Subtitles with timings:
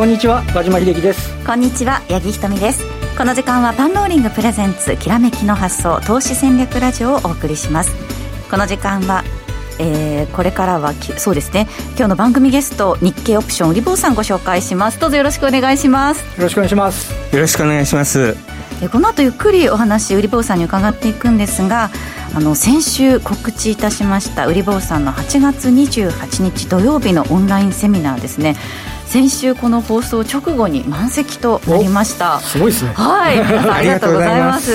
[0.00, 1.28] こんにちは和島秀樹です。
[1.44, 2.82] こんにちは八木ひとみです。
[3.18, 7.92] この時間はパンローリングプレゼンツきらめきの発想投資戦略ラジオをお送りします。
[8.50, 9.24] この時間は
[9.78, 11.66] えー、これからはそうですね。
[11.98, 14.98] 今日の番組ゲスト日経オプション売り坊さんご紹介します。
[14.98, 16.24] どうぞよろしくお願いします。
[16.38, 17.12] よろしくお願いします。
[17.36, 18.34] よろしくお願いします。
[18.88, 21.90] この後ゆっくりお話売り坊さんに伺っていくんですが
[22.34, 28.56] あの先週告知いたしました売り坊さんの8月28日土曜日のオンラインセミナーですね
[29.10, 32.38] 先週この放送直後に満席となりました。
[32.38, 32.92] すごいですね。
[32.94, 33.40] はい。
[33.42, 34.70] ありがとうございます。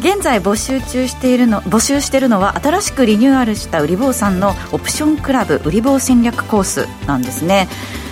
[0.00, 7.70] 現在募集中しているの募集しているのは新しくリニューアルした売り坊さんのオプションクラブ売り坊戦略コースなんですね。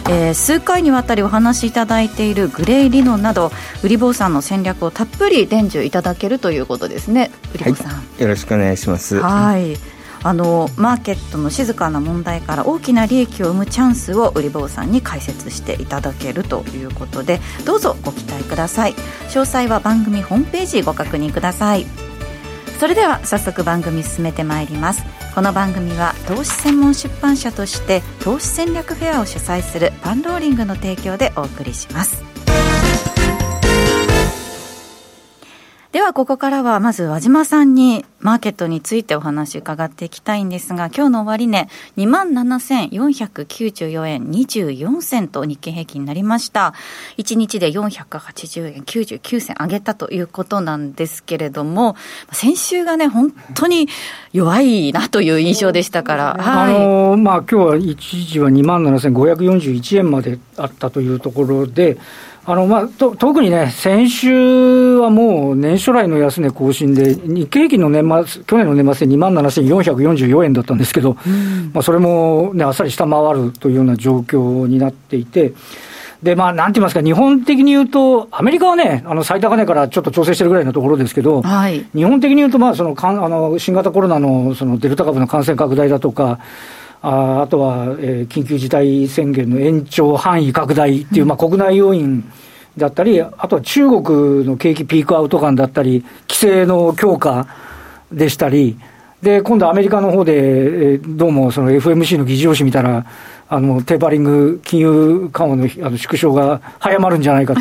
[0.09, 7.31] えー、数回にわたりお話しいただいているグレー理論など売り坊さんの戦略をたっぷり伝授いただけるということですね。
[7.55, 9.21] 売り坊さん、はい、よろしくお願いします。
[9.21, 9.92] はい
[10.25, 18.95] あのマーケットの静かな問題から大きな利益を生むチャンスを売り坊さんに解説していただけるということでどうぞご期待ください。
[18.95, 21.87] 詳細は番組ホームページご確認ください。
[22.79, 25.05] それでは早速番組進めてまいります。
[25.35, 32.32] この番組は投資専門出版社として投資戦略フェアを主催するパンローリングの提供でお送りします。
[35.93, 46.73] ではここからはまず和島さんにマーケットについてお話伺っていきたいんですが今日の終値、2万7494円24銭と日経平均になりました。
[47.19, 51.95] 1日で480円99銭上げたということなんですけれども
[52.33, 53.87] 先週がね本当に
[54.33, 61.99] 弱いなという印象でしたから、はい、あのまあ今日は一時は2万7541円まであったというところで
[62.45, 75.55] あのまあ、と特にね、先週はもう年初来の安値更新で、日経平均の年末、去年の年末で2万7444円だったんですけど、うん、まあ、それも、ね、あっさり下回るというような状況になっていて、
[76.23, 86.41] で、まあ、なんて言いますか、日本的に言うと、アメリカはね、あの最高値からちょっと調整してるぐらいのところですけど、はい、日本的に言うと、まあ、そのかんあの新型コロナのそのデルタ株の感染拡大だとか、
[87.03, 92.25] ああとは、えー、緊急事態宣言の延長範囲拡大っていう、まあ、国内要因
[92.79, 97.49] だったり、あとは中国の景気ピークアウト感だったり、規制の強化
[98.13, 98.79] でしたり、
[99.21, 103.05] で、今度アメリカの方で、どうもその FMC の議事要旨見たら、
[103.49, 107.55] あの、テーパリング、金融緩和のあの縮小が早まるんじゃないか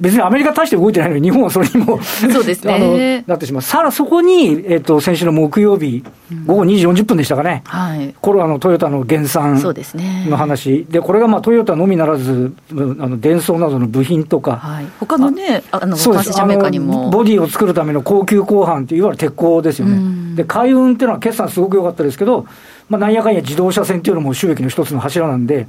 [0.00, 6.04] 別にアメリカ大して動いてないのに、日本はそれにもそうですね、あのなってしまう、さらそこに、えーと、先週の木曜日、
[6.46, 16.30] 午後2時40分でしたかね、はい、コロナのトヨタの減産の話、で、ね、これがまあトヨタのみならず、あの電装などの部品とか、はい、他のね、あのそうです。
[16.48, 22.46] メーカーにもボディを作るための高級鋼板っていわゆる鉄鋼ですよね、で海運っていうのは決算すごく良かったですけど、
[22.88, 25.66] まあ、なんやかんや自動車線っていうのも収益の一つの柱なんで、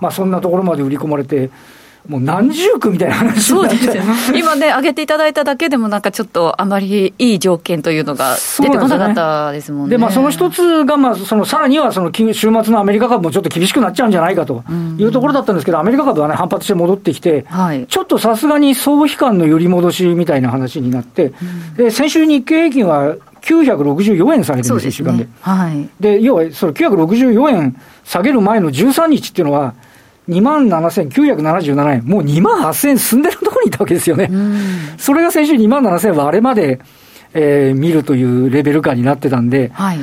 [0.00, 1.50] まあ、そんなところまで売り込まれて。
[2.08, 4.02] もう何十区みたいな話そうですよ、
[4.34, 9.90] 今ね、上げていただいただけでも、なんかちょっとあまりいい条件というのが出てこなかったですもんね。
[9.90, 14.64] で、ね、まあ、その一つが、まあ、そのさらにはその週末のアメリカ株もちょっと厳しくなっちゃうんじゃないかと
[14.98, 21.32] いうところだったんですけど、アメリカ株はね、反発して戻ってきて、はい、ちょっとさすがに総悲観の揺り戻しみたいな話になって、
[21.76, 25.28] で先週、日経平均は964円下げてるんです、1週間で。
[25.40, 29.74] はい、で要は、その964円下げる前の13日っていうのは、
[30.28, 34.30] 2万7977円、もう2万8000円進んでるところにいたわけですよね。
[34.98, 36.80] それが先週2万7000円割れまで、
[37.32, 39.98] えー、見るというレベル感になってたんで、はい、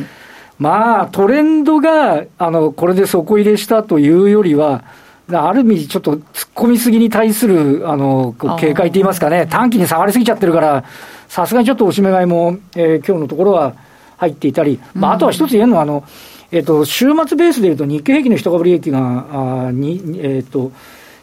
[0.60, 4.84] まあ、トレンドが、あの、これで底入れしたというよりは、
[5.32, 6.22] ある意味、ちょっと突っ
[6.56, 10.84] 込みすぎに対する、あの、警戒と言いますかね、短期に下がりすぎちゃってるから、
[11.28, 13.76] さすがにちょっとおしめ買いも、えー、今日のところは
[14.18, 16.06] 入っていたり、まあ、あとは一つ言えるのは、あの、
[16.52, 20.72] えっと、週末ベースでいうと、日経平均の一株利益が、あにえっと、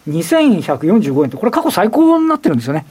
[0.08, 2.84] 2145円と、これ過去最高になってるんですよね。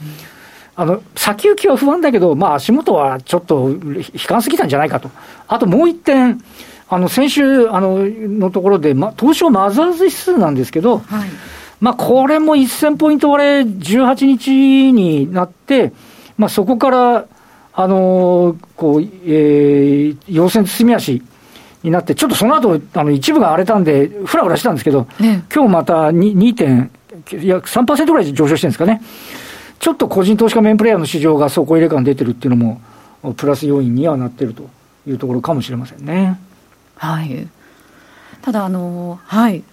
[0.76, 5.12] あの、先行きは不安だけど、まあ足元はちょっと悲観すぎたんじゃないかと。
[5.48, 6.42] あともう一点、
[6.90, 11.30] あの、先週、あの、のところで、ま、東証マザーズ指数なんですけど、はい、
[11.80, 15.94] まあこれも1000ポイント割れ18日になって、
[16.38, 17.26] まあそこから、
[17.76, 21.24] あのこう、えー、陽線包み足
[21.84, 26.92] になって、ちょっとその後あの一部が荒れたんで、ふらふらしたんですけど、ね、今日また2点、
[27.32, 29.02] いや3%ぐらい上昇してるんですかね、
[29.80, 32.82] ちょっと個人投資家メンプレーヤーの市場が底入れ感出てるっていうのも、
[33.36, 34.70] プラス要因にはなってると
[35.08, 36.40] いうところかもしれませんね。
[36.96, 37.48] はい。
[38.42, 39.64] ただあのはい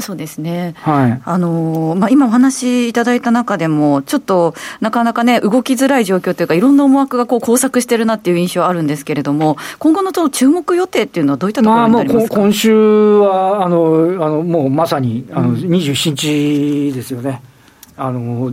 [0.00, 1.22] そうですね、はい。
[1.24, 17.42] あのまあ、今お話しいただいた中でも、ちょっとなかなかね、動きづらい状況というか、いろんな思惑がこう交錯してるなっていう印象あるんですけれども、今後のその注目予定っていうのは、どういったところになりますか、まあ、今週はあのあのもうまさにあの27日ですよね。
[17.96, 18.50] あの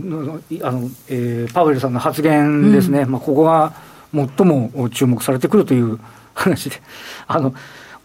[0.62, 3.72] あのえー、パウエルさんの発言ですね、うん、まあ、ここが
[4.14, 5.98] 最も注目されてくるという
[6.34, 6.80] 話で、
[7.26, 7.54] あの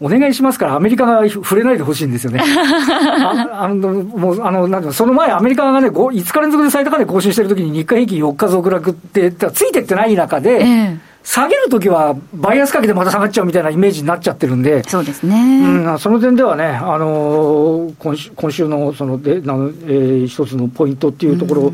[0.04, 2.40] お願いしますから、アメリカが触れないでほしいんですよね。
[2.44, 21.72] ああのもうあのなんその前、アメリカがね、5, 5日連続で最高値更新してるときに、日経平均4日続落って、ついてってない中で、えー下げるときは、バイアスかけてまた下がっちゃうみたいなイメージになっちゃってるんで、そうですね、うん、その点ではね、あのー、今週今週のそのでなの、えー、一つのポイントっていうところ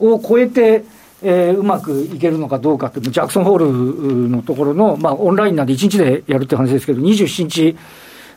[0.00, 0.82] を超えて、
[1.22, 7.76] えー、うまくいけるのかどうかって、ジャクソンホールのところの、まあ、オンラインなんで1日でやるって話ですけど、27日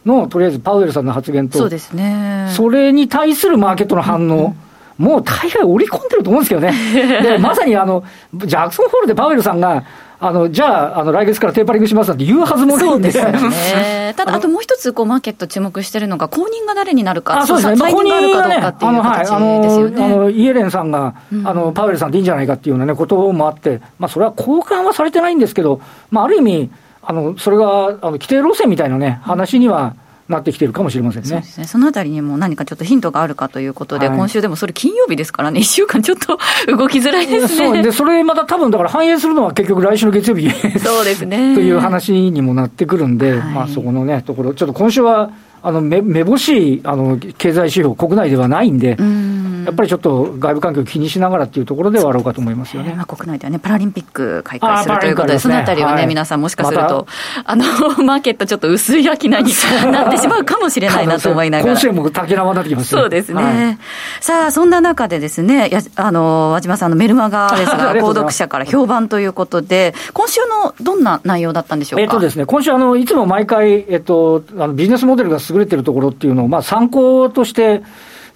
[0.06, 4.46] のとりあえずパウエルさんの発言と、そうですね、それに対するマーケットの反応。
[4.46, 4.69] うん
[5.00, 6.74] もう大概織り込んでると思うんですけどね。
[7.24, 8.04] で、まさにあの、
[8.36, 9.84] ジャクソンホールでパウエルさんが、
[10.20, 13.10] あの、じゃあ、あの、来月からテーパリングしますなんて言うはずもないんで。
[13.10, 14.14] すね。
[14.18, 17.40] ただ、あともう一つ、こう、マーケット注目してるのが、後任が誰になるか。
[17.40, 17.78] あ、そうですね。
[17.78, 17.96] がある
[18.34, 19.20] かどうかっていう形
[19.62, 20.06] ですよね。
[20.06, 21.14] あの、イエレンさんが、
[21.46, 25.80] あの、パウエルさんでいいんじゃないかっていうようなね、こともあって、まあ、それは交換はされてないんですけど、
[26.12, 26.70] まあ、ある意味、
[27.02, 31.44] あの、それが、あの、規定路線みたいなね、話には、うんなってきてるかもしれませんね。
[31.44, 36.38] そねそのあたりにも何かちょっとヒントがあるかということで、はい、今週でもそれ金曜日ですからね、1週間ちょっと
[36.68, 37.68] 動きづらいですね。
[37.68, 40.50] そうで、それまた多分だから反映するのは結局来週の月曜日
[40.80, 41.56] そうですね。
[41.58, 45.32] という話にもなってくるんで、はい、まあそこのね、ところ、ちょっと今週は、
[45.62, 49.50] あのめめぼしいあの経済指標、国内ではないんで、ん。
[49.66, 57.06] やっぱりちょっと外部環境を気にしながらっていうところではあろうかと思いますよね、まあ、国内ではね、パラリンピック開会するということで、ね、そのあたりはね、はい、皆さん、もしかすると、
[57.44, 57.66] あの
[58.04, 63.78] マーケット、ちょっと薄い商いになってしまうかもしれないなと思いながら、今週も竹縄になってきます、ね、そうですね、はい、
[64.22, 72.02] さあ、そんな中でですね、やあの和島さんのメルマガですが、購読者から評判ということで、今週のどんな内容だったんでしょうか？
[72.04, 77.82] えっとですね、今週あの、いつも毎回、えっと、あのビジネスモデルが優れてるところっていうのを、まあ、参考として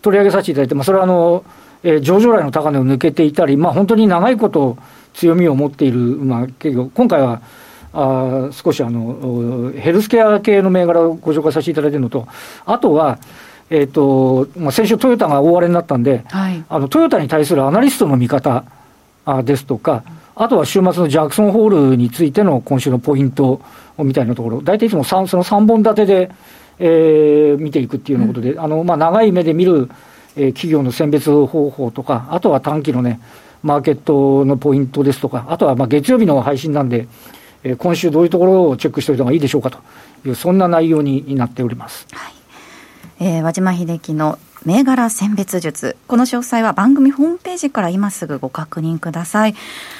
[0.01, 1.45] 取り上げさせていただいて、まあ、それはあの、
[1.83, 4.77] えー、上場来の高値を抜けていたり、まあ、本当に長いこと
[5.13, 7.41] 強みを持っている、まあ、企業、今回は
[7.93, 12.27] あ少しあのヘルスケア系の銘柄をご紹介させていただいているのと、
[12.65, 13.19] あとは、
[13.69, 18.65] えーとまあ、先週、トヨタが大荒れになったんで、はい、あのトヨタに対するアナリストの見方
[19.25, 20.03] あですとか、
[20.35, 23.61] あとは週末のジャクソンホールについての今週のポイント
[23.99, 26.31] みたいなところ、大体いつもその3本立てで、
[26.79, 29.89] えー、見ていくっていうようなことで、うん、あのまあ、長い目で見る、
[30.35, 33.19] えー、企業の選別方法とか、あとは短期のね、
[33.61, 37.07] マーケットのポイントですとか、あとはまあ月曜日の配信なんで、
[37.63, 39.79] えー、今週どういうところをチェックしておいた方がいいでしょうかと
[40.25, 42.07] いう、そんな内容になっております。
[42.11, 42.42] はい
[43.19, 45.97] えー、和島秀樹の銘柄選別術。
[46.07, 49.55] この詳細は番組ホームページから今すぐご確認ください。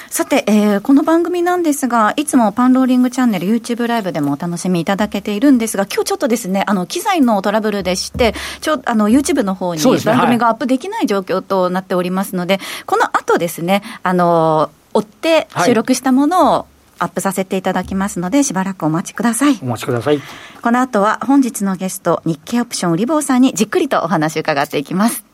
[0.09, 16.65] さて、えー、この番組なんですが、いつもパンローリングチャンネル YouTube ライブでもお楽しみいただけているんですが、今日ちょっとですね、あの、機材のトラブルでして、ちょ、あの、YouTube の方に番組がアップできない状況となっておりますので、でねはい、この後ですね、あの、追って収録したものを、
[17.03, 19.59] アップさせていただきますので、しばらくお待ちください。
[19.61, 20.21] お待ちください。
[20.61, 25.25] この後は本日のゲスト、日経オプション売り坊さんにじっくりとお話を伺っていきます。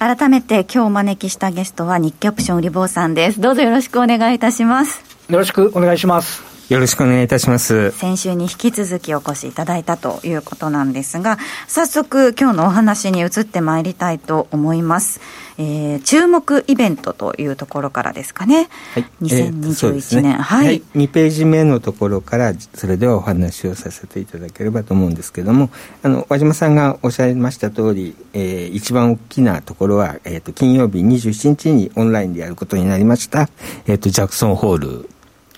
[0.00, 3.40] 改めて今日お招きしたゲストは日経オプション売り坊さんです。
[3.40, 5.02] どうぞよろしくお願いいたします。
[5.28, 6.47] よろしくお願いします。
[6.68, 7.92] よろしくお願いいたします。
[7.92, 15.22] 先週に引き続きお越しいただいたということなんですが、早速今日のお話に移ってまいりたいと思います。
[15.56, 18.68] えー、注目イベントというところからですかね。
[18.92, 19.06] はい。
[19.22, 20.82] 2021年、えーね、はい、はい。
[20.94, 25.70] 2ページ目のところから、それではお話をさせていただければと思うんですけども、
[26.02, 33.48] あの、和島さんがおっしゃいました通り、えー、一番大きなところは、えっ、ー、と、金曜日27日にオンラインでやることになりました、
[33.86, 35.08] えっ、ー、と、ジャクソンホール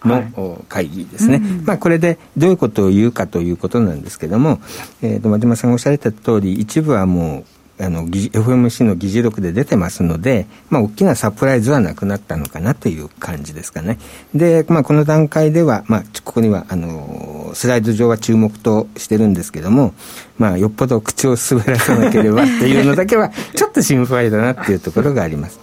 [0.04, 1.64] の会議ですね、はいうん。
[1.64, 4.61] まあ、これでどういうことを言うかということなんですけども、
[5.02, 13.99] えー、と和島さんがおっしゃられた通り一部はもうあの FMC の議事録で出てますので、まあ、大きなサプライズはなくなったのかなという感じですかね。
[14.35, 19.95] で、まあ、この段階では、まあ、ここにはあのスライド上は注目としてるんですけども、
[20.40, 25.61] まあ、よっぽど口を滑らさなければっていうのだけはちょっと心配だなっていうところがあります。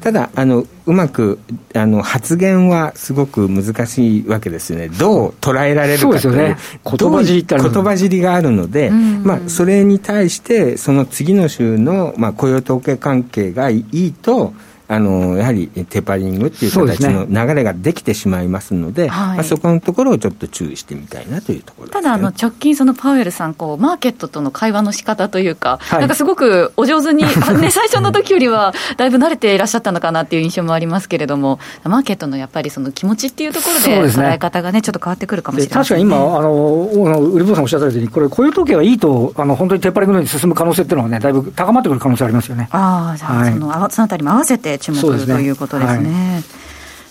[0.00, 1.38] ただあのうまく
[1.74, 4.88] あの発言はすごく難しいわけですよね。
[4.88, 14.54] どう捉えられるかというね、言葉尻言葉尻があるので、まあ、それに対してその次の週の、まあ、雇用統計関係がいいと
[14.88, 27.24] あのやはりテーパリングっていう形の流れができてしまいますので、そ、ねはい、まあ、そこのところをちょっと注意してみたいなというところ、ね、ただあの、直近、そのパウエルさんこう、マーケットとの会話の仕方というか、はい、なんかすごくお上手に、
[27.60, 42.68] ね、最初の時よりはだいぶ慣れていらっしゃったのかなっていう印象もありますけれども、マーケットのやっぱりその気持ちっていうところで、捉え方がね、ちょっと変わってくるかもしれない、ね、確かに今、あの売り坊さんおっしゃったように、これ、雇用統計がいいと、あの本当にテーパリングのように進む可能性っていうのはね、だいぶ高まってくる可能性ありますよね。
[42.70, 46.32] ああ、じゃあ、その、はい、そのあたりも合わせて注目ということですね。
[46.34, 46.42] はい、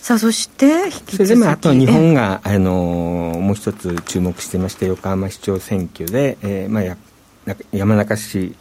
[0.02, 6.98] さあそしてそれでもあと日本があのもう一つ注目してまして横浜市長選挙で、えーまあ、や
[7.72, 8.56] 山中市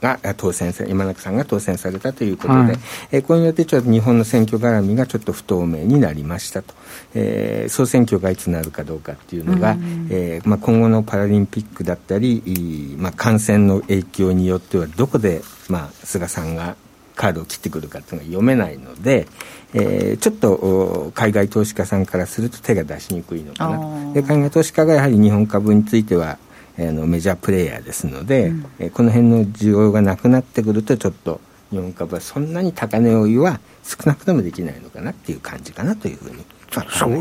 [0.00, 2.78] が当選さ山中さんが当選されたということで、はい、
[3.12, 6.74] えー、これによってちょっと日本の選挙絡みがちょっと不透明になりましたと、
[7.14, 16.76] えー、総選挙がいつなるかどうかっていうのが、うん、えー、まあ、今後のパラリンピックだったり、まあ、感染の影響によってはどこで、まあ、菅さんが
[17.16, 19.26] カードを切ってくるかっていうのが読めないので、
[19.74, 24.12] えー、ちょっと海外投資家さんからすると手が出しにくいのかな。
[24.12, 26.38] で海外投資家がやはり日本株については
[26.78, 36.44] あのメジャープレーヤーですので、うん、えー、この辺の需要がなくなってくるとちょっと日本株はそんなに高値追いは少なくともできないのかなっていう感じかなというふうに。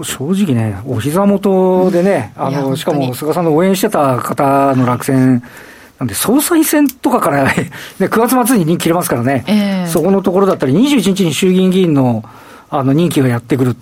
[0.04, 5.44] 正直ね、お膝元でね、あのしかも菅さんの応援してた方の落選
[6.00, 12.24] なんで総裁選とかから ね、9月末に任期切れますからね、えー、そこのところだったり、21日に衆議院議員の
[12.70, 13.76] あの任期がやってくる。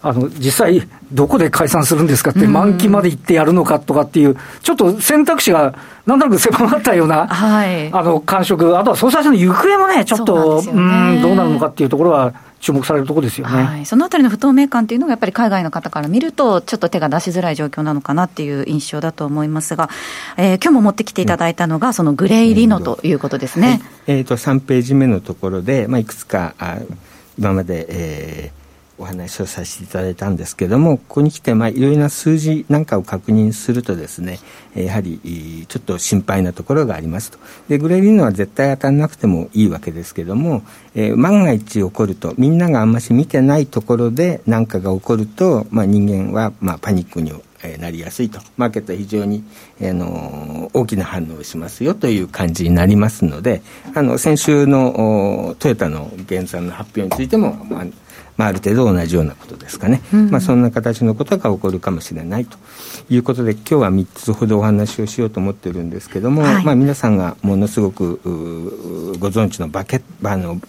[0.00, 5.74] あの実際、どこで解散するんですかって、満期まで行ってやるのかとかっていう、ちょっと選択肢が
[6.06, 19.88] なんとなく狭まったような、はい、あの感触、あとは総裁選の行方もね、ちょっと、う、ね、ん、どうなるのかっていうところは、注目されるところですよね、はい、そのあたりの不透明感というのが、やっぱり海外の方から見ると、ちょっと手が出しづらい状況なのかなっていう印象だと思いますが、
[20.36, 26.78] えー、今日も持ってきていただいたのが、そのグレイリノということですね、はい、えーと、3ページ目のところで、まあ、いくつかあ
[27.38, 28.57] 今まで、えー、
[28.98, 34.40] お話をさせていただいたんですけれども、ここに来て、まあ、いろいろな数字なんかを確認するとですね、
[34.74, 37.38] やはりちょっと心配なところがありますと。
[37.68, 40.62] で、グレーリーノは絶対当たらなくてもいいわけですけれども、
[40.94, 47.32] えー、万が一起こると、みんながあんまし見てないところで何かが起こると、まあ、人間は、まあ、パニックに
[47.78, 49.44] なりやすいと、マーケットは非常に、
[49.80, 53.62] あの大きな反応をしますよという感じになりますので、
[53.94, 57.86] あの先週のトヨタの減産の発表についても、まあ
[58.38, 62.56] まあ、ある程度同じようなことですかね、うん、まあ、そんな形のことが起こるかもしれないと
[63.10, 68.20] いうことで今日は3つほどお話をしようと思ってるんですけども、はい、まあ、皆さんがものすごく
[69.18, 70.60] ご存知のバケあの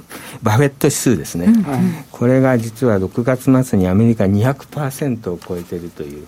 [0.42, 1.64] バフェット指数ですね、うん、
[2.12, 6.28] これが実は6月末にアメリカ200%を超えてるという。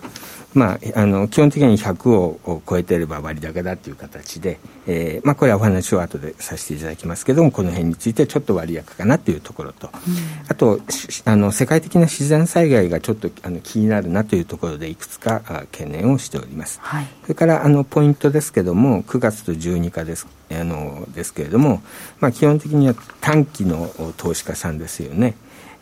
[0.54, 10.14] まあ、あの基本的に100を超えていれば割高だという形で、えーまあ、これはお話を後でさせていただきますけどもこの辺についてちょっと割高かなというところと、うん、
[10.48, 10.80] あと
[11.24, 21.82] あの世界的な自然災害がちょっとあの気になるなというところでいくつか懸念をしております、はい、それからあのポイントですけども9月と12日ですあのですけれども、
[22.20, 25.34] まあ、基本的には短期の投資家さんですよね。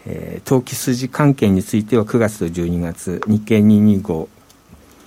[0.06, 4.28] えー、投機筋関係については9月と12月日経225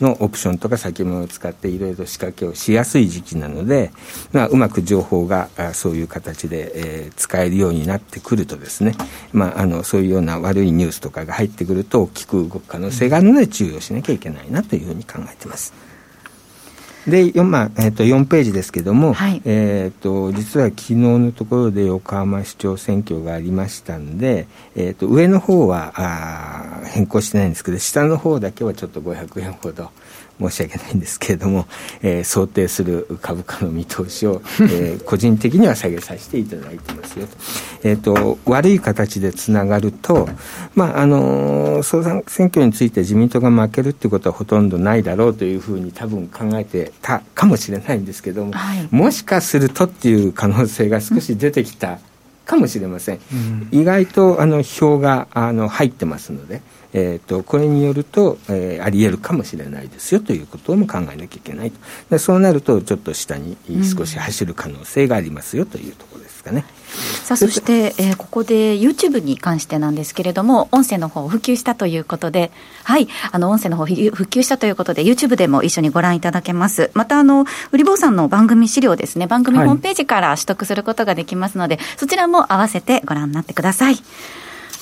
[0.04, 3.92] のオプションとか先物を使っていろいろ仕掛けをしやすい時期なので、
[4.32, 8.94] まあ、うまく情報がそういう形で、えー、使えるようになってくるとですね、
[9.32, 15.93] まあ、あのそういうような悪いニュースとかが入ってくると大きく動く可能性があるので注意をしなきゃいけないなというふうに考えています。
[17.08, 29.92] で、まあえー、と4ページですけども、はい、えーと、実は昨日のところで横浜市長選挙がありましたんで、えーと、上の方はあ変更してないんですけど下の方だけはちょっと500円ほど
[30.40, 31.68] 申し訳ないんですけれども、
[32.02, 37.34] えー、想定する株価の見通しを、えー、個人的には下げさせていただいてますよと。
[37.84, 40.28] えーと、悪い形でつながると、
[40.76, 52.00] まああのー、総裁選挙について自民党が負けるっていうことはほとんどないだろうというふうに多分考えてたかもしれないんですけども、はい、もしかするとっていう可能性が少し出てきた
[52.46, 53.20] かもしれません。
[53.32, 56.62] うん、意外とあの票があの入ってますので。
[56.94, 61.80] えーと、これによると、えー、あり得るかもしれないですよということも考えなきゃいけないと。
[62.12, 66.66] でそうなるとちょっと下に少し走る可能性がありますよというところですかね。
[67.24, 72.52] さあそして、えー、ここで YouTube に関してなんですけれども音声の方を普及したということで
[72.84, 76.92] はいあの音声の方普及したということで YouTube でも一緒にご覧いただけます。
[76.94, 79.26] またあの売り坊さんの番組資料ですね。
[79.26, 83.96] 番組ホームページから取得することができますので、はい、そちらも合わせてご覧になってください。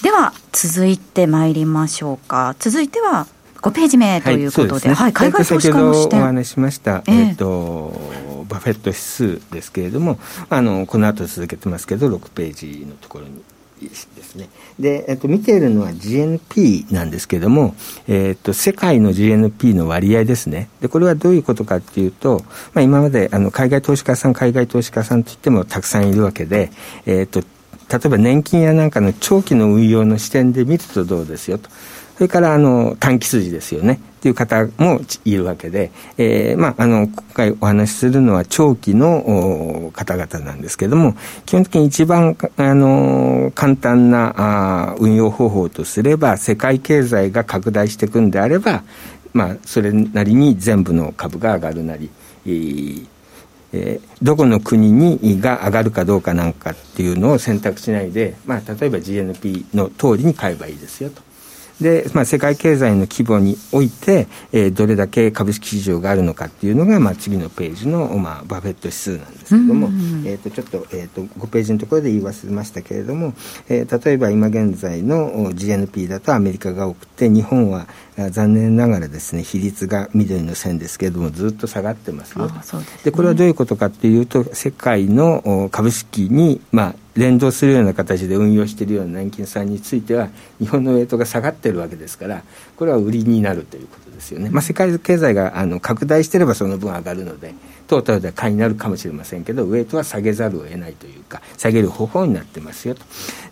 [0.02, 2.56] では続いてまいりましょうか。
[2.60, 3.28] 続いては
[3.62, 4.94] 5ページ目ということで、はい、ね。
[4.96, 6.22] はい、海外投資家の視点。
[6.22, 13.42] お話ししました、えー、えーとバフェット指数ですけれどもあのこの後続けてますけど6ページのところに
[13.80, 14.50] ですね。
[14.80, 17.76] で、えっと、見ているのは GNP なんですけれども、
[18.08, 20.70] えっと、世界の GNP の割合ですね。
[20.82, 22.44] で、これはどういうことかっていうと、
[22.74, 26.72] まあ、今まで、あの、海外投資家さん、海外投資家さんといってもたくさんいるわけで、
[27.08, 27.42] えっと、
[27.92, 31.70] 例えば年金やなんかの長期の運用の視点で見るとどうですよと。
[32.16, 41.16] それからあの短期筋ですよねっていう方もいるわけで、えーまあ、あの今回お話しするのは長期の方々なんですけれども
[41.48, 48.84] 基本的に一番あの簡単なあ運用方法とすれば世界経済が拡大していくんであれば、
[49.34, 52.12] まあ、それなりに全部の株が上がるなり、
[53.74, 61.22] えーえー、どこの国にが上がるかどうかなんかっていうのを選択しないで、まあ、例えば GNP の通りに買えばいいですよと。
[61.80, 73.34] で、まあ、世界経済の規模において、えー、どれだけ株式市場があるのかっていうのが、まあ、次のページの、まあ、バフェット指数なんですけれども、えー、とちょっと,、えー、と5ページのところで言い忘れましたけれども、
[73.68, 77.88] えー、例えば今現在の GNP だとアメリカが多くて日本は
[78.30, 82.48] 残念ながらですね比率が緑の線ですけれどもずっと下がってますよ。
[83.04, 92.44] で、ね、これはどういうことかっていうと世界の株式に、まあ、連動するような形で運用しているような年金さんについては日本のウェイトが下がってるわけですから
[92.82, 97.54] これは売りになるということですよね、まあ、世界経済があの拡大していればその分上がるので
[97.86, 103.02] トータルでは買いになるかもしれませんけどウェイトは下げざるを得ないというか下げる方法になってますよと。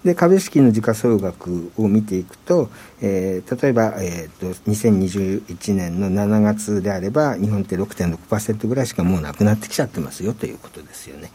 [0.04, 2.70] で株式の時価総額を見ていくと、
[3.02, 11.32] えー、例えば、えーと、2021年の7月であれば日本って6.6%ぐらいしかもうなくなってきちゃってますよということですよね、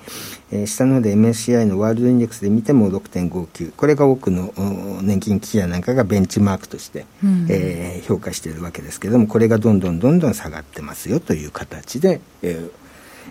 [0.50, 4.54] えー、下ので MSCI のワールドインデックスで見ても6.59これが多くの
[5.02, 12.70] 年金機やなんかがベンチマークとして、うん、えー、評価しているわけですけれどもこれがどんどんどんどん下がってますよという形で、えー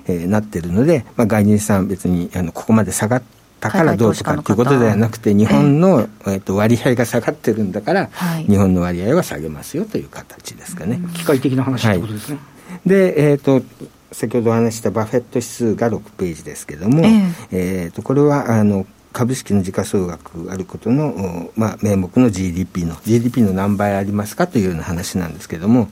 [0.08, 3.24] えー、なってるので、まあ、外人さん別にあのここまで下がっ
[3.60, 11.00] たからどうとかっていうことではなくて日本の、えー、と割合が下がってるんだから、はい、日本の割合は下げますよという形ですかね。
[11.14, 12.36] 機械的な話ってことですね。
[12.36, 12.42] は
[12.86, 13.64] い、で、えっ、ー、と
[14.12, 25.88] 先ほどお話したバフェット指数が6ページですけども、えー、えーとこれはあの株式の時価総額割ることの、まあ、名目の GDP の GDP の何倍ありますかというような話なんですけども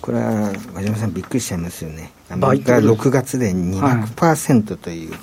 [0.00, 2.10] これは和島さんびっくりしちゃいますよね。
[2.28, 5.20] アメリカ6月で200%という、はい、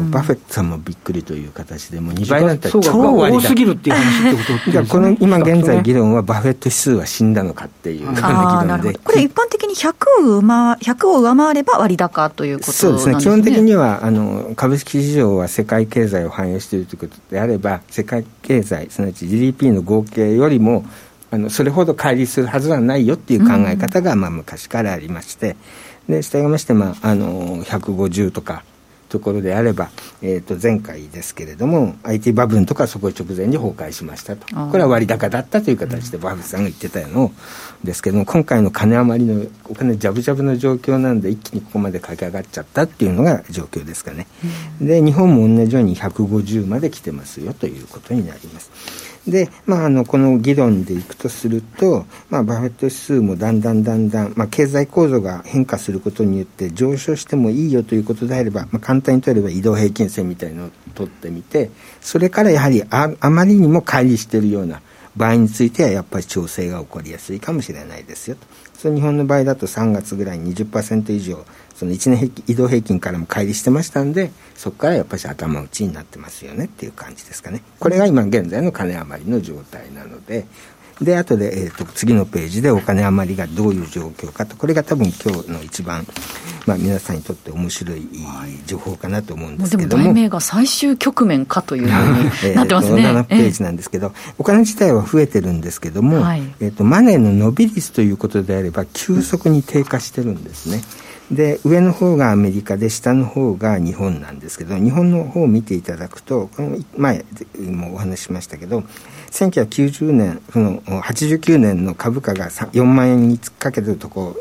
[0.00, 8.98] もうバフェットさんもびっくりという形でもう2倍だったら超割高すぎるっていう話ってことで この今現在議論はバフェット指数は死んだのかっていう議論で。
[9.04, 13.08] これ一般的に100を上100を上回れば割高ということそうです。
[13.08, 20.84] ね基本的にはあの株式市場は世界経済を反映しているということであれば世界経済すなわち GDP の合計よりも
[21.30, 25.56] あのそれほど乖離するはずはないよっていう考え方が、まあ、昔からありまして、
[26.08, 28.64] で従いまして、まあ、あの150とか
[29.10, 29.90] ところであれば、
[30.22, 34.46] えー、と前回ですけれども IT バブルとかそこ直前に崩壊しましたと。
[34.70, 37.32] これは割高だったという形でバフさんが言ってたの
[37.84, 44.26] ですけども今回の金余りのお金ジャブジャブの状況なんで一気にここまで駆け上がっちゃったっていうのが状況ですかね、
[44.80, 64.80] で日本も同じように150まで来てますよということになりますで、まあ、あのこの議論でいくとすると、まあ、バフェット指数もだんだんだんだん、まあ、経済構造が変化することによって上昇してもいいよということであれば、まあ、簡単に取れば移動平均線みたいのを取ってみてそれからやはりああまりにも乖離しているような
[65.16, 68.46] 場合についてはやっぱり調整が起こりやすいかもしれないですよと。
[68.78, 71.44] その日本の場合だと3月ぐらい20%以上
[71.80, 77.62] その1年移動平均からも乖離してましたんでそこからやっぱり頭打ちになってますよねっていう感じですかね。
[77.78, 80.44] これが今現在の金余りの状態なので。
[81.00, 84.54] で後で、えーと、次のページでお金余りがどういう状況かと。
[84.56, 86.06] これが多分今日の一番、
[86.66, 88.06] まあ、皆さんにとって面白い
[88.66, 90.02] 情報かなと思うんですけども。
[90.02, 100.82] でも題名が最終局面かというふうに なってますね、7ページなんですけど、えー、お金自体は増えてるんですけども、はい、えーと、マネーの伸び率ということであれば急速に低下してるんですね。
[101.30, 107.24] で上の方がアメリカで下の方が日本なんですけど日本の方を見ていただくとこの前
[107.58, 108.80] もお話ししましたけど
[109.30, 114.36] 1990年その89年の株価が4万円に突っかけてるとこ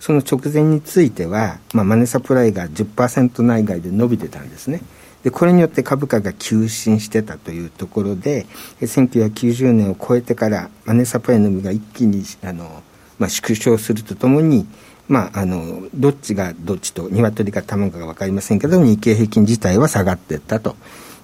[0.00, 4.80] その直前については、まあ、マネサプライが10%内外で伸びてたんですね。
[5.24, 8.46] でこれによって株価が急進してたというところで
[8.80, 12.82] 1990年を超えてからマネサプライの伸びが一気にあの、
[13.18, 14.68] まあ、縮小するとともに
[15.08, 20.76] まあ、あのどっちがどっちと鶏か卵かが分かりませんけど日経平均自体は下がっていったと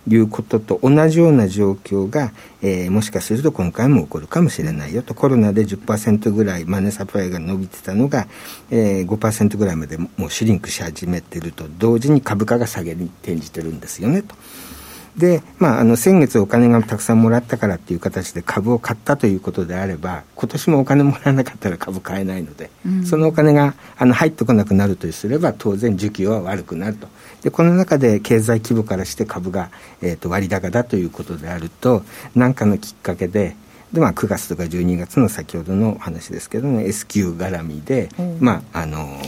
[0.08, 8.26] いうことと同じような状況が、えー、もしかすると今回も起こるかもしれないよとコロナで10%ぐらいマネーサプライが伸びてたのが、
[8.70, 14.34] えー、5%ぐらいまでもうシュリンクし始めてると同時に株価が下げに転じてるんですよねと。
[15.16, 27.08] で、まあ、あの先月お金がたくさんもらったからっていう形で株を買ったということであれば今年もお金もらわなかったら株買えないので、うん、そのお金があの入ってこなくなるとすれば当然需給は悪くなると。
[27.42, 29.70] でこの中で経済規模からして株が、
[30.00, 32.04] えーと、割高だということであると
[32.36, 33.56] 何かのきっかけで
[33.92, 39.20] で、まあ、9月とか12月の先ほどの話ですけども S q 絡みで、うん、まああの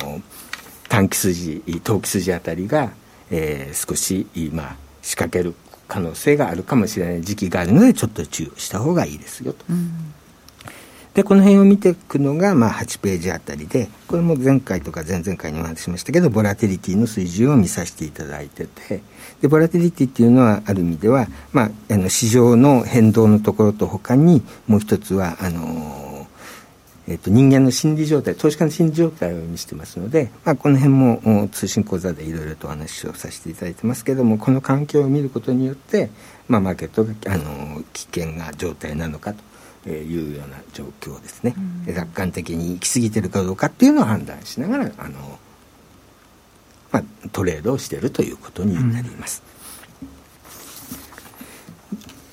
[0.88, 2.92] 短期筋投機筋あたりが、
[3.30, 5.54] えー、少し、まあ、仕掛ける
[5.94, 9.64] 可能性があるかもしれない時期があるのでちょっと注意した方がいいですよと。
[9.70, 10.12] うん
[11.14, 19.00] でこの辺を見ていくのが、まあ、8ページあたりでこれも前回とか前々回にお話ししましたけどボラティリティの水準を見させていただいてて
[19.40, 26.03] でボラティリティっていうのはある意味では、まあ、あの市場の変動のところとほかにもう一つはあの
[27.06, 36.10] えっと、人間の心理状態投資家の心理状態を意味してますので、まあ、この辺も通信講座でいろいろとお話をさせていただいてますけどもこの環境を見ることによって、
[36.48, 39.34] まあ、マーケットがあの危険な状態なのか
[39.84, 41.54] というような状況ですね、
[41.86, 45.38] うん、楽観的に行き過ぎてるかどうかっていうのを判断しながらあの、
[46.90, 49.42] まあ、トレードをしているということになります。
[49.46, 49.53] うん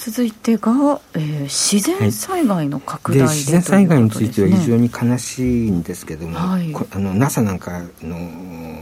[0.03, 8.15] 続いてが、えー、自然災害の拡大で、はい、自然災害については非常に悲しいんですけども、はい、あの NASA なんかの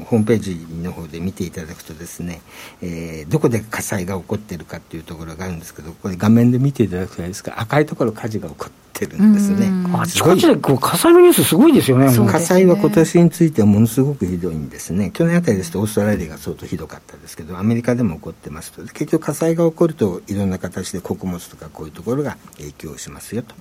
[0.05, 2.39] ホームページの方で見ていただくとですね、
[2.81, 9.69] えー、どこで火災が起こっているかっていうところがあるんですけどこれ画面で見ていただくとですか赤いところ火事が起こっててるんですね。
[9.93, 12.07] あちこちでこう火災のニュースすごいですよね。
[12.07, 15.11] ね火災は今年についてはものすごくひどいんですね。
[15.11, 23.55] 去年あたりですとオーストラリアが相当ひどかったですけど、アメリカでも起こってますと、結局火災が起こるといろんな形で穀物とかこういうところが影響しますよと。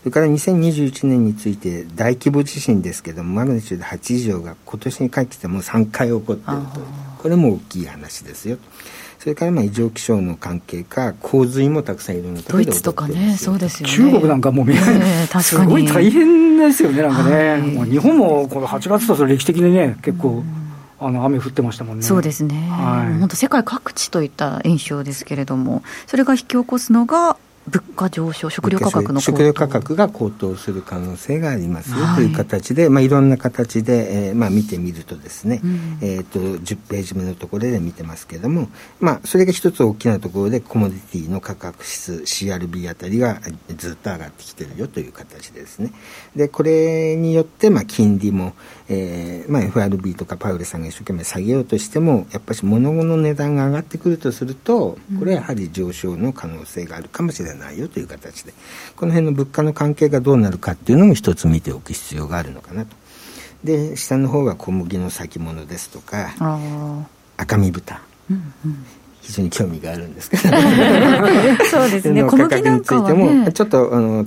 [0.00, 7.08] それから2021年について大規模地震ですけども、マグニチュード8以上が今年に帰ってきても3回起こっていると。
[7.18, 8.62] これも大きい話ですよと。
[9.18, 13.94] それからまあ異常気象の関係か洪水もたくさんいろんなところでドイツとかねそうですよね。
[13.94, 14.76] 中国なんかもう、ね、
[15.42, 20.44] すごい大変ですよねなんかね、はい、日本もこの8月とそれ歴史的にね結構、
[21.00, 22.02] あの雨降ってましたもんね。
[22.02, 22.68] そうですね。
[22.70, 27.36] はい、本当世界各地といった印象ですけれども、それが引き起こすのが
[27.68, 38.68] 物価上昇、食料価格の食料価格が高騰する可能性がありますよ、はい、という形で、まあ、いろんな形で、えーまあ、見てみるとですね、うん、えーと、10ページ目のところで見てますけれども、
[39.00, 43.40] まあ、それが一つ大きなところでコモディティの価格指数 CRB あたりが
[43.76, 45.92] ずっと上がってきてるよという形ですね。
[46.34, 48.54] でこれによって、まあ、金利も、
[48.90, 58.54] えーまあ、FRB とかパウレさんが一生懸命下げようとしてもやっぱり物の値段が上がってくるとするとこれはやはり上昇の可能性があるかもしれないよという形で。
[58.96, 62.96] この辺の物価の関係がどうなるかっていうのも一つ見ておく必要があるのかなと。
[63.62, 66.32] で下の方は小麦の先物ですとか
[67.36, 68.86] 赤身豚、うんうん、
[69.20, 70.42] 非常に興味があるんですけど。
[71.70, 72.24] そうですね。
[72.24, 72.62] 小麦
[73.52, 74.26] ちょっとあの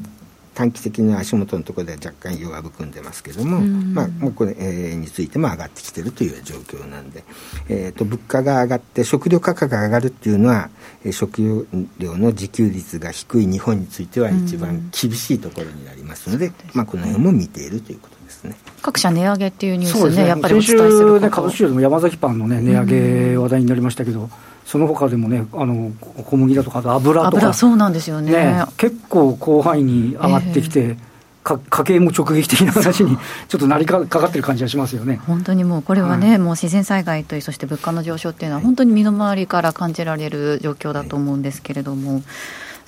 [0.54, 7.24] 短期的な足元のところでは若干弱含んでますけども、まあ、もうこれ、えー、についても上がってきてるという状況なんで、
[7.70, 10.70] えーと、物価が上がって食料価格が上がるっていうのは、
[11.06, 18.56] えー、食料の自給率が低い日本については一番厳しいところになりますので、まあ、この辺も見ているということですね。
[18.82, 20.28] 各社値上げっていうニュースね、ね。
[20.28, 24.30] やっぱりお伝えするね、株式でも山崎パンの、ね、値上げ話題になりましたけど、
[24.72, 25.92] その他でもね、あの
[26.24, 30.80] 小麦だとか、油とか、そうなんですよね、ね、結構広範囲に上がってきて。
[30.80, 30.98] えー
[31.44, 35.16] か家計も直撃的な話にちょっとなりかかってる感じがしますよね。
[35.26, 42.24] 本当にもう、これはね、はい、もう自然災害といい、そして物価の上昇っていうのは、本当に身の回りから感じられる状況だと思うんですけれども、はい、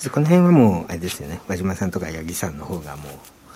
[0.08, 3.14] この辺はもう、あれですよね、和島さんとか八木さんの方がもう、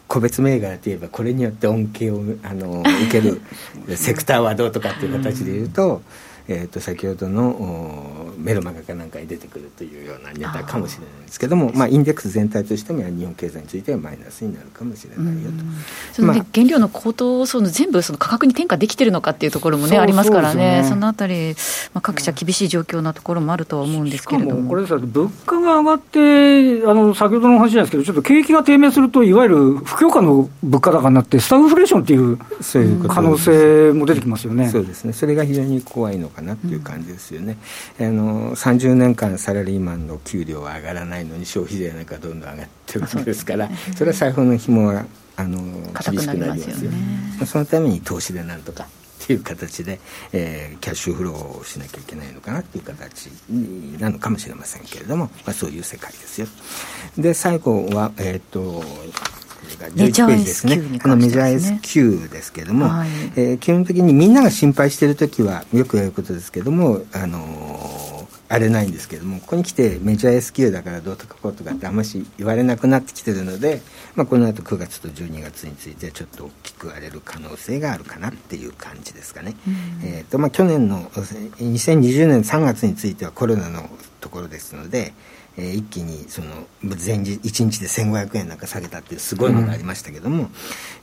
[0.07, 3.39] 個別銘柄といえば、これによって恩恵をあの受ける
[3.95, 6.01] セクターはどうとかっていう形でいうと。
[6.49, 15.57] えー、と先ほどのメロマガかなんかに出てくるというようなネタかもしれないですけどもまあ、インデックス全体としても日本経済についてはマイナスになるかもしれないよと。
[16.13, 21.55] その、まあ、原料の高騰その全部その価格に転嫁できてるのかっていうところもねありますからね、そのあたり、
[21.93, 24.69] まあ、各社厳しい状況なところもあるとは思うんですけれども。
[24.69, 32.37] これです物価が上がってあの先ほどの話なんですけどちょっと景気が低迷するといわゆる不況下の物価高になってスタグフレーションっていう
[33.07, 34.69] 可能性も出てきますよね。
[34.69, 37.57] そうですねそれが非常に怖いのかなっていう感じですよね、
[37.99, 45.59] あの30年間サラリーマンの給料は上がらないのに消費税なんかどんどん上がってるわけですからそれは財布の紐はあの
[46.11, 46.97] 厳しくなりますよね。
[47.45, 48.87] そのために投資でなんとか
[49.23, 49.99] っていう形で、
[50.31, 53.27] えー、キャッシュフローをしなきゃいけないのかなっていう形
[53.99, 56.47] なのかもしれませんけれども、まあ、そういう世界ですよ。
[57.17, 58.83] で最後はえっ、ー、と
[59.95, 68.07] メジャー S q ね、このメジャー S q ですけれども、はい、えー、基本的にみんなが心配している時はよくやることですけれども、あのー、
[68.49, 73.81] 荒れないんですけどもここに来てメジャー S q だからどうとかこうとかってあんまし言われなくなってきてるので、
[74.15, 79.55] まあ、この後9月と12月についてちょっと大きく荒れる可能性があるかなっていう感じですかね。
[79.67, 83.89] うん、えーとまあ、去年の2020年3月についてはコロナの
[84.21, 85.13] ところですので、
[85.57, 86.47] えー、一気にその
[86.83, 90.49] 前日1日で1500円なんか下げたっていうすごいのがありましたけども、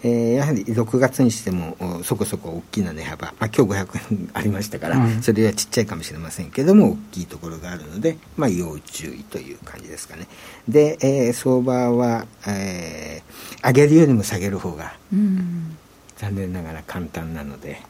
[0.04, 10.28] うん、えー、やはり6月にしてもそこそこ大きな値幅、まあ、今日500円ありましたから、うん、それはちっちゃいかもしれませんけども大きいところがあるので、まあ、要注意という感じですかね。
[10.68, 15.76] で、えー、相場は、えー、上げるよりも下げる方が、うん、
[16.16, 17.80] 残念ながら簡単なので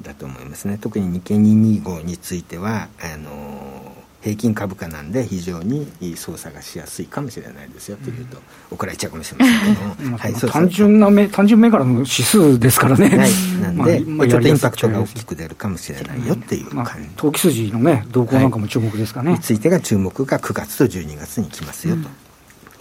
[0.00, 0.78] だと思いますね。
[0.80, 3.97] 特に日経225についてはあのー
[4.28, 8.36] 平均株価なんで非常に操作がしやすいかもしれないですよというと、
[8.70, 10.10] 怒られちゃうかもしれませんけど。
[10.10, 13.30] も、はい、単純な目単純目からの指数ですからね、はい、
[13.62, 22.00] なんで、まあ、ちょっとインパクトが大きく出るかもしれないよっていう感じ、まあ、投機筋のね動向なんかも注目ですかね、はい、についてが注目が9月と12月に来ますよと。
[22.00, 22.12] いうこ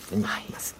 [0.09, 0.76] とになります。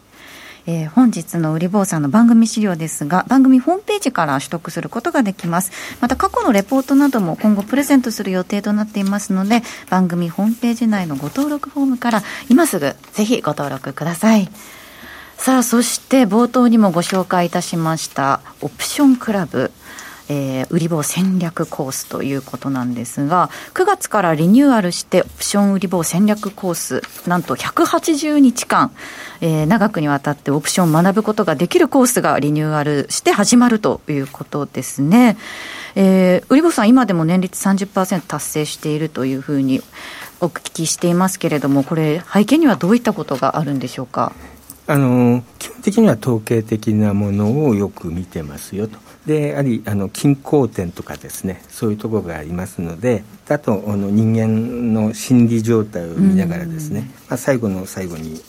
[0.67, 5.71] えー、本日の売り坊さんの番組資料ですが番組ホームページから取得することができます。
[6.01, 14.49] また過去のレポートなども今後プレゼントする予定となっていますので番組ホームページ内のご登録フォームから今すぐぜひご登録ください。
[15.37, 19.71] さあそして冒頭にもご紹介いたしましたオプションクラブ。
[20.29, 28.91] えー、売り棒戦略コースということなんですが9月からリニューアルしてオプション売り棒戦略コースなんと180日間、
[29.41, 35.37] えー、長くにわたってオプションを学ぶことができるコースがリニューアルして始まるということですね。
[35.95, 39.81] えー、売り棒さん今でも年率30%達成しているというふうに
[40.41, 44.33] お聞きしていますけれどもこれ背景にはどういったことがあるんでしょうか？
[44.89, 58.39] あの基本的には統計的なものをよく見てますよとでありあの均衡点とかですねそういうところがありますのであとあの人間の心理状態を見ながらですね、まあ、最後の最後に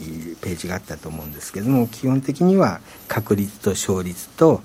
[0.41, 4.63] ページがあったと思うんですけども基本的には確率と勝率と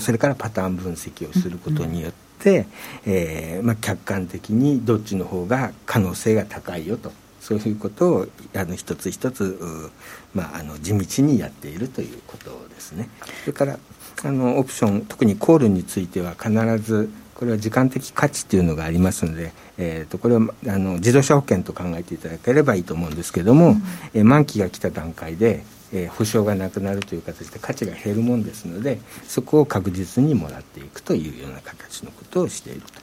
[0.00, 2.66] それからパターン分析をすることによって、
[3.04, 9.90] えーまあ、客観的にどっちの方が可能性が高いよとそういうことをあの一つ一つ、
[10.34, 13.08] まあ、あの地道にやっているということですね。
[13.40, 13.78] それから
[14.22, 32.99] あのオプション特にコールについては必ずこれは時間的価値というのがありますので、えー、とこれはあの自動車保険と考えていただければいいと思うんですけども、うん、えー、満期が来た段階で、えー、保証がなくなるという形で価値が減るもんですのでそこを確実にもらっていくというような形のことをしていると。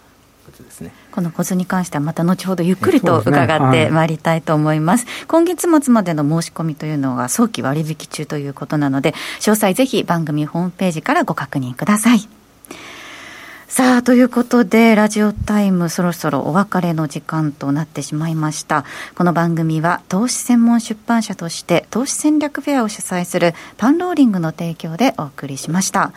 [0.48, 0.92] ことですね。
[1.12, 12.28] このコツに関してはまた後ほどゆっくりと伺ってまいりたいと思います、ねはい、今月末までの申し込みというのが早期割引中ということなので詳細ぜひ番組ホームページからご確認ください。
[13.68, 18.86] さあ、ということで、ラジオタイムそろそろお別れの時間となってしまいました。
[19.14, 26.14] この番組は投資専門出版社として投資戦略フェアを主催するパンローリングの提供でお送りしました。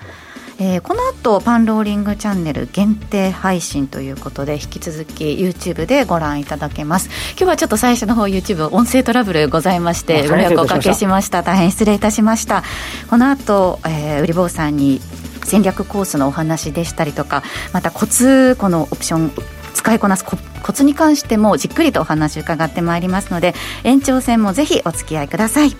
[0.60, 7.08] えー、この後パンローリングチャンネル限定配信ということで引き続き YouTube でご覧いただけます。
[7.30, 11.42] 今日はちょっと最初の方 YouTube 音声トラブルございましてご迷惑おかけしました。
[11.42, 12.62] 大変失礼いたしました。
[13.08, 15.00] この後、えー、売り坊さんに
[15.44, 17.42] 戦略コースのお話でしたりとか
[17.72, 19.32] またコツこのオプション
[19.72, 20.36] 使いこなすコ
[20.72, 25.74] ツに関してもじっくりとお話伺ってまいりますので延長戦もぜひお付き合いください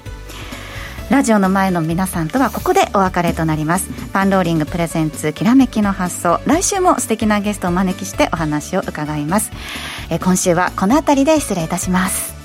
[1.11, 3.91] ラジオの前の皆さんとはここでお別れとなります。
[4.13, 6.41] パンローリングプレゼンツきらめきの発想。
[6.47, 9.51] 来週も素敵なゲストをお招きしてお話を伺います。
[10.09, 12.40] え今週はこの辺りで失礼いたします。